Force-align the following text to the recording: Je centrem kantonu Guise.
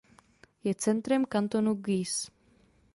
Je 0.63 0.73
centrem 0.85 1.25
kantonu 1.35 1.75
Guise. 1.75 2.29